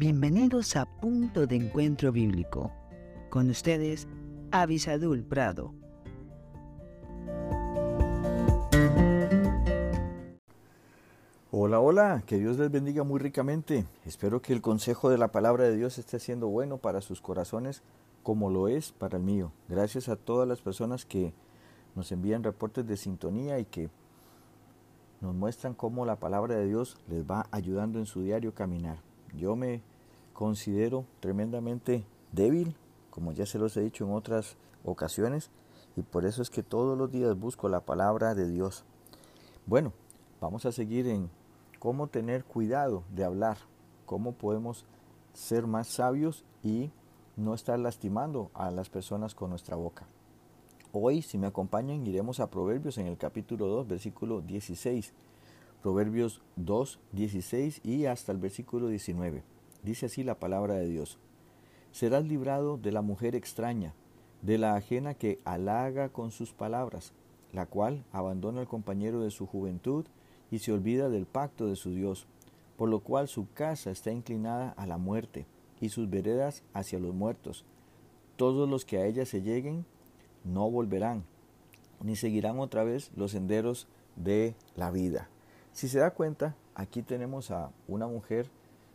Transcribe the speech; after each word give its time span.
Bienvenidos 0.00 0.76
a 0.76 0.86
Punto 0.86 1.46
de 1.46 1.56
Encuentro 1.56 2.10
Bíblico. 2.10 2.72
Con 3.28 3.50
ustedes, 3.50 4.08
Avisadul 4.50 5.22
Prado. 5.22 5.74
Hola, 11.50 11.80
hola, 11.80 12.22
que 12.24 12.38
Dios 12.38 12.56
les 12.56 12.70
bendiga 12.70 13.04
muy 13.04 13.20
ricamente. 13.20 13.84
Espero 14.06 14.40
que 14.40 14.54
el 14.54 14.62
consejo 14.62 15.10
de 15.10 15.18
la 15.18 15.32
palabra 15.32 15.64
de 15.64 15.76
Dios 15.76 15.98
esté 15.98 16.18
siendo 16.18 16.48
bueno 16.48 16.78
para 16.78 17.02
sus 17.02 17.20
corazones 17.20 17.82
como 18.22 18.48
lo 18.48 18.68
es 18.68 18.92
para 18.92 19.18
el 19.18 19.22
mío. 19.22 19.52
Gracias 19.68 20.08
a 20.08 20.16
todas 20.16 20.48
las 20.48 20.62
personas 20.62 21.04
que 21.04 21.34
nos 21.94 22.10
envían 22.10 22.42
reportes 22.42 22.86
de 22.86 22.96
sintonía 22.96 23.58
y 23.58 23.66
que 23.66 23.90
nos 25.20 25.34
muestran 25.34 25.74
cómo 25.74 26.06
la 26.06 26.16
palabra 26.16 26.54
de 26.54 26.66
Dios 26.66 26.96
les 27.06 27.30
va 27.30 27.48
ayudando 27.50 27.98
en 27.98 28.06
su 28.06 28.22
diario 28.22 28.54
caminar. 28.54 28.96
Yo 29.36 29.54
me 29.56 29.89
considero 30.40 31.04
tremendamente 31.20 32.06
débil, 32.32 32.74
como 33.10 33.32
ya 33.32 33.44
se 33.44 33.58
los 33.58 33.76
he 33.76 33.82
dicho 33.82 34.06
en 34.06 34.14
otras 34.14 34.56
ocasiones, 34.86 35.50
y 35.96 36.00
por 36.00 36.24
eso 36.24 36.40
es 36.40 36.48
que 36.48 36.62
todos 36.62 36.96
los 36.96 37.12
días 37.12 37.38
busco 37.38 37.68
la 37.68 37.80
palabra 37.80 38.34
de 38.34 38.48
Dios. 38.48 38.86
Bueno, 39.66 39.92
vamos 40.40 40.64
a 40.64 40.72
seguir 40.72 41.06
en 41.08 41.28
cómo 41.78 42.06
tener 42.06 42.46
cuidado 42.46 43.04
de 43.14 43.22
hablar, 43.22 43.58
cómo 44.06 44.32
podemos 44.32 44.86
ser 45.34 45.66
más 45.66 45.88
sabios 45.88 46.46
y 46.62 46.90
no 47.36 47.52
estar 47.52 47.78
lastimando 47.78 48.50
a 48.54 48.70
las 48.70 48.88
personas 48.88 49.34
con 49.34 49.50
nuestra 49.50 49.76
boca. 49.76 50.06
Hoy, 50.90 51.20
si 51.20 51.36
me 51.36 51.48
acompañan, 51.48 52.06
iremos 52.06 52.40
a 52.40 52.48
Proverbios 52.48 52.96
en 52.96 53.08
el 53.08 53.18
capítulo 53.18 53.66
2, 53.66 53.88
versículo 53.88 54.40
16. 54.40 55.12
Proverbios 55.82 56.40
2, 56.56 56.98
16 57.12 57.82
y 57.84 58.06
hasta 58.06 58.32
el 58.32 58.38
versículo 58.38 58.88
19. 58.88 59.59
Dice 59.82 60.06
así 60.06 60.22
la 60.22 60.38
palabra 60.38 60.74
de 60.74 60.86
Dios. 60.86 61.18
Serás 61.92 62.24
librado 62.24 62.76
de 62.76 62.92
la 62.92 63.02
mujer 63.02 63.34
extraña, 63.34 63.94
de 64.42 64.58
la 64.58 64.74
ajena 64.74 65.14
que 65.14 65.38
halaga 65.44 66.08
con 66.08 66.30
sus 66.30 66.52
palabras, 66.52 67.12
la 67.52 67.66
cual 67.66 68.04
abandona 68.12 68.60
al 68.60 68.68
compañero 68.68 69.20
de 69.20 69.30
su 69.30 69.46
juventud 69.46 70.06
y 70.50 70.58
se 70.58 70.72
olvida 70.72 71.08
del 71.08 71.26
pacto 71.26 71.66
de 71.66 71.76
su 71.76 71.90
Dios, 71.90 72.26
por 72.76 72.88
lo 72.88 73.00
cual 73.00 73.28
su 73.28 73.50
casa 73.52 73.90
está 73.90 74.10
inclinada 74.10 74.70
a 74.76 74.86
la 74.86 74.98
muerte 74.98 75.46
y 75.80 75.88
sus 75.88 76.08
veredas 76.08 76.62
hacia 76.72 76.98
los 76.98 77.14
muertos. 77.14 77.64
Todos 78.36 78.68
los 78.68 78.84
que 78.84 78.98
a 78.98 79.06
ella 79.06 79.26
se 79.26 79.42
lleguen 79.42 79.84
no 80.44 80.70
volverán, 80.70 81.24
ni 82.02 82.16
seguirán 82.16 82.58
otra 82.58 82.84
vez 82.84 83.10
los 83.16 83.32
senderos 83.32 83.86
de 84.16 84.54
la 84.76 84.90
vida. 84.90 85.28
Si 85.72 85.88
se 85.88 85.98
da 85.98 86.12
cuenta, 86.12 86.56
aquí 86.74 87.02
tenemos 87.02 87.50
a 87.50 87.70
una 87.86 88.06
mujer 88.06 88.50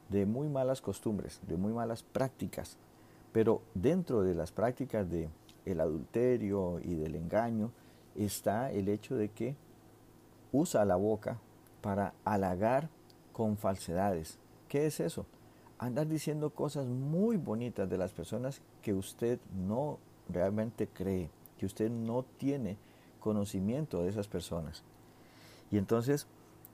de 0.10 0.26
muy 0.26 0.50
malas 0.50 0.82
costumbres, 0.82 1.40
de 1.48 1.58
muy 1.58 1.74
malas 1.74 2.04
prácticas, 2.04 2.78
pero 3.32 3.62
dentro 3.74 4.22
de 4.22 4.36
las 4.36 4.52
prácticas 4.52 5.10
de 5.10 5.30
adulterio 5.80 6.80
y 6.84 6.96
del 6.96 7.16
engaño 7.16 7.72
está 8.16 8.72
el 8.72 8.88
hecho 8.88 9.16
de 9.16 9.30
que 9.30 9.56
usa 10.52 10.86
la 10.86 10.96
boca 10.96 11.40
para 11.82 12.14
halagar 12.24 12.90
con 13.34 13.58
falsedades. 13.58 14.40
¿Qué 14.70 14.86
es 14.86 15.00
eso? 15.00 15.26
Andar 15.78 16.08
diciendo 16.08 16.52
cosas 16.52 16.88
muy 16.88 17.38
bonitas 17.38 17.90
de 17.90 17.98
las 17.98 18.14
personas 18.14 18.62
que 18.82 18.94
usted 18.94 19.40
no 19.54 20.00
realmente 20.30 20.88
cree, 20.88 21.30
que 21.58 21.66
usted 21.66 21.90
no 21.90 22.24
tiene 22.38 22.78
conocimiento 23.20 24.04
de 24.04 24.10
esas 24.10 24.28
personas. 24.28 24.84
Y 25.72 25.78
entonces 25.78 26.28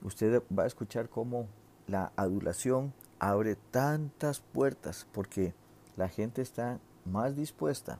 usted 0.03 0.43
va 0.57 0.63
a 0.63 0.67
escuchar 0.67 1.09
cómo 1.09 1.47
la 1.87 2.11
adulación 2.15 2.93
abre 3.22 3.55
tantas 3.55 4.39
puertas 4.39 5.05
porque 5.11 5.53
la 5.95 6.09
gente 6.09 6.41
está 6.41 6.80
más 7.05 7.36
dispuesta 7.36 7.99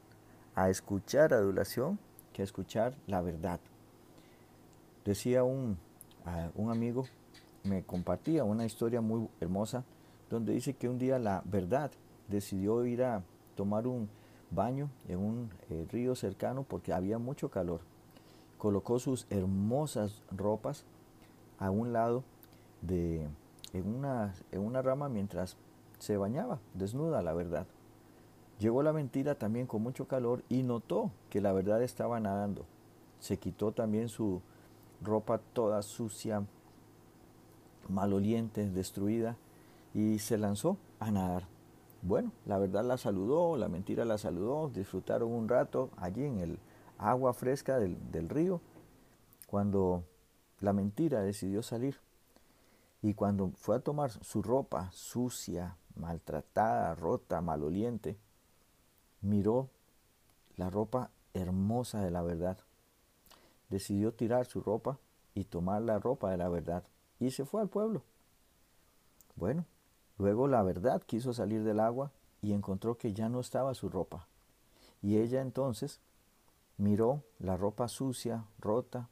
a 0.56 0.72
escuchar 0.72 1.32
adulación 1.32 2.00
que 2.34 2.42
a 2.42 2.46
escuchar 2.46 2.96
la 3.06 3.22
verdad. 3.22 3.59
Decía 5.06 5.44
un, 5.44 5.78
un 6.56 6.72
amigo, 6.72 7.06
me 7.64 7.84
compartía 7.84 8.44
una 8.44 8.66
historia 8.66 9.00
muy 9.00 9.30
hermosa 9.40 9.84
donde 10.32 10.54
dice 10.54 10.74
que 10.74 10.90
un 10.90 10.98
día 10.98 11.20
la 11.20 11.44
verdad 11.46 11.92
decidió 12.28 12.84
ir 12.84 13.03
a 13.03 13.22
tomar 13.56 13.86
un 13.86 14.09
baño 14.50 14.90
en 15.08 15.20
un 15.20 15.52
eh, 15.70 15.86
río 15.92 16.16
cercano 16.16 16.64
porque 16.64 16.94
había 16.94 17.20
mucho 17.20 17.52
calor. 17.52 17.82
Colocó 18.58 18.98
sus 18.98 19.28
hermosas 19.30 20.24
ropas 20.32 20.84
a 21.59 21.70
un 21.70 21.94
lado 21.94 22.24
de 22.82 23.28
en 23.74 23.88
una, 23.88 24.34
en 24.52 24.62
una 24.62 24.82
rama 24.82 25.09
mientras 25.09 25.58
se 26.00 26.18
bañaba, 26.18 26.59
desnuda 26.74 27.22
la 27.22 27.34
verdad. 27.34 27.68
Llegó 28.59 28.84
la 28.84 28.94
mentira 28.94 29.36
también 29.36 29.66
con 29.66 29.82
mucho 29.82 30.08
calor 30.08 30.44
y 30.50 30.64
notó 30.64 31.12
que 31.30 31.42
la 31.42 31.54
verdad 31.54 31.82
estaba 31.82 32.20
nadando. 32.20 32.66
Se 33.20 33.38
quitó 33.38 33.72
también 33.72 34.09
su 34.09 34.42
ropa 35.02 35.40
toda 35.54 35.82
sucia, 35.82 36.44
maloliente, 37.90 38.70
destruida 38.70 39.36
y 39.94 40.20
se 40.20 40.38
lanzó 40.38 40.78
a 41.00 41.12
nadar. 41.12 41.48
Bueno, 42.03 42.32
la 42.46 42.58
verdad 42.58 42.84
la 42.84 42.98
saludó, 42.98 43.58
la 43.58 43.68
mentira 43.68 44.06
la 44.06 44.18
saludó, 44.18 44.70
disfrutaron 44.70 45.32
un 45.32 45.48
rato 45.48 45.90
allí 45.98 46.26
en 46.26 46.40
el 46.40 46.59
agua 46.98 47.34
fresca 47.34 47.80
del, 47.80 47.98
del 48.12 48.30
río, 48.30 48.62
cuando 49.48 50.03
la 50.59 50.74
mentira 50.74 51.22
decidió 51.22 51.62
salir. 51.62 51.98
Y 53.02 53.14
cuando 53.14 53.52
fue 53.56 53.78
a 53.78 53.80
tomar 53.80 54.12
su 54.12 54.42
ropa 54.42 54.92
sucia, 54.92 55.78
maltratada, 55.96 56.94
rota, 56.96 57.42
maloliente, 57.42 58.18
miró 59.22 59.70
la 60.58 60.70
ropa 60.70 61.10
hermosa 61.34 62.02
de 62.02 62.12
la 62.12 62.22
verdad. 62.22 62.58
Decidió 63.70 64.14
tirar 64.14 64.46
su 64.46 64.62
ropa 64.62 65.00
y 65.34 65.46
tomar 65.46 65.82
la 65.82 66.00
ropa 66.00 66.30
de 66.30 66.38
la 66.38 66.50
verdad 66.50 66.84
y 67.20 67.32
se 67.32 67.46
fue 67.46 67.62
al 67.62 67.70
pueblo. 67.70 68.04
Bueno, 69.36 69.66
Luego 70.22 70.48
la 70.48 70.62
verdad 70.62 71.02
quiso 71.02 71.34
salir 71.34 71.64
del 71.64 71.80
agua 71.80 72.12
y 72.44 72.54
encontró 72.54 72.96
que 72.96 73.12
ya 73.12 73.28
no 73.28 73.40
estaba 73.40 73.74
su 73.74 73.90
ropa. 73.90 74.28
Y 75.02 75.18
ella 75.18 75.42
entonces 75.42 76.00
miró 76.78 77.24
la 77.40 77.58
ropa 77.58 77.88
sucia, 77.88 78.46
rota, 78.60 79.10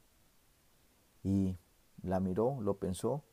y 1.24 1.58
la 2.04 2.20
miró, 2.20 2.60
lo 2.62 2.76
pensó, 2.76 3.24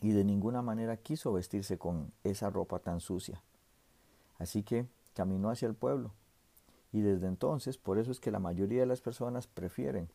y 0.00 0.12
de 0.12 0.24
ninguna 0.24 0.62
manera 0.62 0.96
quiso 0.96 1.32
vestirse 1.32 1.78
con 1.78 2.12
esa 2.24 2.50
ropa 2.50 2.78
tan 2.78 3.00
sucia. 3.00 3.42
Así 4.38 4.62
que 4.62 4.86
caminó 5.14 5.50
hacia 5.50 5.68
el 5.68 5.74
pueblo. 5.74 6.12
Y 6.92 7.00
desde 7.00 7.26
entonces, 7.26 7.76
por 7.76 7.98
eso 7.98 8.10
es 8.10 8.20
que 8.20 8.30
la 8.30 8.38
mayoría 8.38 8.80
de 8.80 8.86
las 8.86 9.00
personas 9.00 9.46
prefieren 9.46 10.08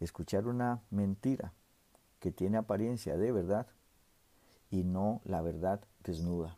escuchar 0.00 0.46
una 0.46 0.82
mentira 0.90 1.52
que 2.20 2.30
tiene 2.30 2.58
apariencia 2.58 3.16
de 3.16 3.32
verdad 3.32 3.66
y 4.70 4.84
no 4.84 5.20
la 5.24 5.40
verdad 5.40 5.80
desnuda. 6.02 6.56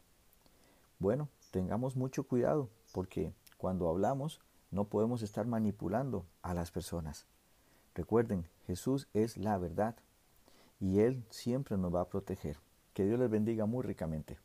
Bueno, 0.99 1.29
tengamos 1.51 1.97
mucho 1.97 2.25
cuidado 2.25 2.69
porque 2.93 3.33
cuando 3.59 3.89
hablamos 3.89 4.41
no 4.71 4.85
podemos 4.85 5.23
estar 5.23 5.47
manipulando 5.47 6.25
a 6.43 6.55
las 6.55 6.71
personas. 6.71 7.27
Recuerden, 7.95 8.47
Jesús 8.67 9.09
es 9.15 9.37
la 9.37 9.57
verdad 9.59 9.95
y 10.85 11.01
Él 11.01 11.25
siempre 11.31 11.79
nos 11.79 11.95
va 11.95 12.03
a 12.03 12.09
proteger. 12.09 12.59
Que 12.93 13.07
Dios 13.07 13.19
les 13.19 13.31
bendiga 13.31 13.65
muy 13.65 13.83
ricamente. 13.83 14.39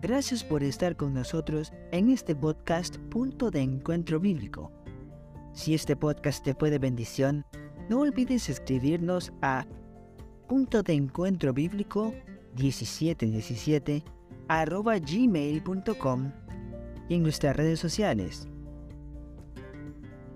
Gracias 0.00 0.42
por 0.42 0.64
estar 0.64 0.96
con 0.96 1.12
nosotros 1.12 1.72
en 1.92 2.08
este 2.08 2.34
podcast 2.34 2.96
Punto 3.10 3.50
de 3.50 3.60
Encuentro 3.60 4.18
Bíblico. 4.18 4.72
Si 5.52 5.74
este 5.74 5.94
podcast 5.94 6.42
te 6.42 6.54
fue 6.54 6.70
de 6.70 6.78
bendición, 6.78 7.44
no 7.90 8.00
olvides 8.00 8.48
escribirnos 8.48 9.32
a 9.42 9.66
punto 10.48 10.82
de 10.82 10.94
encuentro 10.94 11.52
bíblico 11.52 12.14
1717 12.56 14.02
arroba 14.48 14.98
gmail.com 14.98 16.32
y 17.08 17.14
en 17.14 17.22
nuestras 17.22 17.54
redes 17.54 17.78
sociales. 17.78 18.48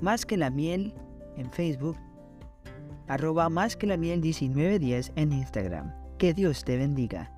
Más 0.00 0.26
que 0.26 0.36
la 0.36 0.50
miel 0.50 0.94
en 1.36 1.50
Facebook, 1.50 1.96
arroba 3.08 3.48
más 3.48 3.76
que 3.76 3.86
la 3.86 3.96
miel 3.96 4.20
1910 4.20 5.12
en 5.16 5.32
Instagram. 5.32 5.92
Que 6.18 6.34
Dios 6.34 6.64
te 6.64 6.76
bendiga. 6.76 7.32